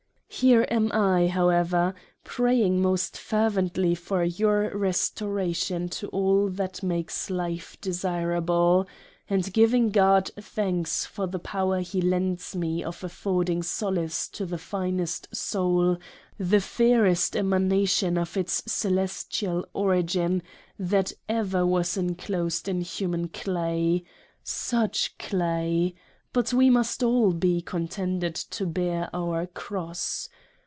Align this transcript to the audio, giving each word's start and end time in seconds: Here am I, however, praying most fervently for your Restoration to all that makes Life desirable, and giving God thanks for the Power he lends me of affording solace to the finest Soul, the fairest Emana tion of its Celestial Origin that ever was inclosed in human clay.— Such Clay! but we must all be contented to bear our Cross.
Here 0.33 0.65
am 0.71 0.91
I, 0.91 1.27
however, 1.27 1.93
praying 2.23 2.81
most 2.81 3.15
fervently 3.17 3.93
for 3.93 4.23
your 4.23 4.75
Restoration 4.75 5.87
to 5.89 6.07
all 6.07 6.47
that 6.49 6.81
makes 6.81 7.29
Life 7.29 7.77
desirable, 7.79 8.87
and 9.29 9.53
giving 9.53 9.89
God 9.91 10.31
thanks 10.39 11.05
for 11.05 11.27
the 11.27 11.37
Power 11.37 11.81
he 11.81 12.01
lends 12.01 12.55
me 12.55 12.83
of 12.83 13.03
affording 13.03 13.61
solace 13.61 14.27
to 14.29 14.47
the 14.47 14.57
finest 14.57 15.35
Soul, 15.35 15.97
the 16.39 16.61
fairest 16.61 17.33
Emana 17.35 17.85
tion 17.87 18.17
of 18.17 18.35
its 18.35 18.63
Celestial 18.65 19.67
Origin 19.73 20.41
that 20.79 21.11
ever 21.29 21.67
was 21.67 21.97
inclosed 21.97 22.67
in 22.67 22.79
human 22.81 23.27
clay.— 23.27 24.03
Such 24.43 25.19
Clay! 25.19 25.93
but 26.33 26.53
we 26.53 26.69
must 26.69 27.03
all 27.03 27.33
be 27.33 27.61
contented 27.61 28.33
to 28.33 28.65
bear 28.65 29.09
our 29.13 29.45
Cross. 29.47 30.29